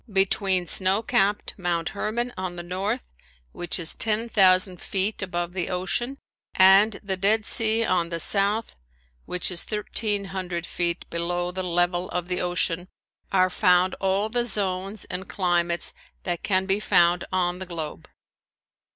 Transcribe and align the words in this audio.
Between 0.11 0.65
snow 0.65 1.03
capped 1.03 1.53
Mount 1.59 1.89
Herman 1.89 2.33
on 2.35 2.55
the 2.55 2.63
north, 2.63 3.03
which 3.51 3.77
is 3.77 3.93
ten 3.93 4.29
thousand 4.29 4.81
feet 4.81 5.21
above 5.21 5.53
the 5.53 5.69
ocean, 5.69 6.17
and 6.55 6.99
the 7.03 7.15
Dead 7.17 7.45
Sea 7.45 7.83
on 7.85 8.09
the 8.09 8.19
south, 8.19 8.75
which 9.27 9.51
is 9.51 9.61
thirteen 9.61 10.25
hundred 10.33 10.65
feet 10.65 11.07
below 11.11 11.51
the 11.51 11.61
level 11.61 12.09
of 12.09 12.29
the 12.29 12.41
ocean, 12.41 12.87
are 13.31 13.51
found 13.51 13.93
all 13.99 14.27
the 14.27 14.43
zones 14.47 15.05
and 15.05 15.29
climates 15.29 15.93
that 16.23 16.41
can 16.41 16.65
be 16.65 16.79
found 16.79 17.23
on 17.31 17.59
the 17.59 17.67
globe. 17.67 18.09